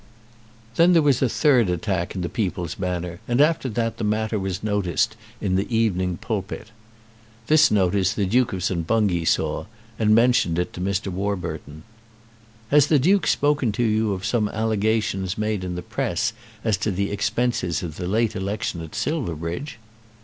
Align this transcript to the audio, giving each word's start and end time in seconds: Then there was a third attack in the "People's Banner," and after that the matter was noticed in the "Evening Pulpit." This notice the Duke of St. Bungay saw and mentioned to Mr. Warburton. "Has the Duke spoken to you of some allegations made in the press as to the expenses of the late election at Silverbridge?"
Then 0.77 0.93
there 0.93 1.01
was 1.03 1.21
a 1.21 1.29
third 1.29 1.69
attack 1.69 2.15
in 2.15 2.21
the 2.21 2.27
"People's 2.27 2.73
Banner," 2.73 3.19
and 3.27 3.39
after 3.39 3.69
that 3.69 3.97
the 3.97 4.03
matter 4.03 4.39
was 4.39 4.63
noticed 4.63 5.15
in 5.39 5.57
the 5.57 5.71
"Evening 5.77 6.17
Pulpit." 6.17 6.71
This 7.45 7.69
notice 7.69 8.11
the 8.15 8.25
Duke 8.25 8.51
of 8.51 8.63
St. 8.63 8.87
Bungay 8.87 9.25
saw 9.25 9.67
and 9.99 10.15
mentioned 10.15 10.55
to 10.55 10.65
Mr. 10.81 11.09
Warburton. 11.09 11.83
"Has 12.69 12.87
the 12.87 12.97
Duke 12.97 13.27
spoken 13.27 13.71
to 13.73 13.83
you 13.83 14.13
of 14.13 14.25
some 14.25 14.49
allegations 14.49 15.37
made 15.37 15.63
in 15.63 15.75
the 15.75 15.83
press 15.83 16.33
as 16.63 16.77
to 16.77 16.89
the 16.89 17.11
expenses 17.11 17.83
of 17.83 17.97
the 17.97 18.07
late 18.07 18.35
election 18.35 18.81
at 18.81 18.95
Silverbridge?" 18.95 19.77